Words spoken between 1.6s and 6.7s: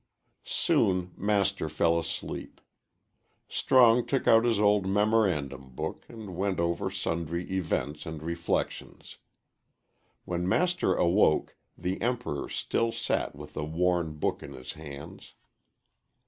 fell asleep. Strong took out his old memorandum book and went